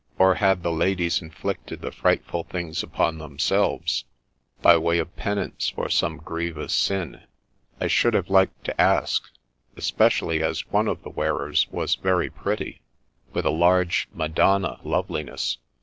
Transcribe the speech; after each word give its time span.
Or 0.17 0.33
had 0.33 0.63
the 0.63 0.71
ladies 0.71 1.21
inflicted 1.21 1.81
the 1.81 1.91
frightful 1.91 2.43
things 2.45 2.81
upon 2.81 3.19
themselves, 3.19 4.03
by 4.59 4.75
way 4.75 4.97
of 4.97 5.15
penance 5.15 5.69
for 5.69 5.89
some 5.89 6.17
grievous 6.17 6.73
sin? 6.73 7.21
I 7.79 7.85
should 7.85 8.15
have 8.15 8.27
liked 8.27 8.63
to 8.63 8.81
ask, 8.81 9.29
especially 9.77 10.41
as 10.41 10.65
one 10.71 10.87
of 10.87 11.03
the 11.03 11.11
wearers 11.11 11.67
was 11.69 11.93
very 11.93 12.31
pretty, 12.31 12.81
with 13.31 13.45
a 13.45 13.51
large, 13.51 14.07
madonna 14.11 14.79
loveliness. 14.83 15.59